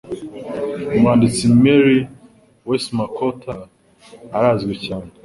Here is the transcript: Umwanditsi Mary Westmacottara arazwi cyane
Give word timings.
Umwanditsi 0.95 1.43
Mary 1.61 1.99
Westmacottara 2.69 3.65
arazwi 4.37 4.73
cyane 4.85 5.11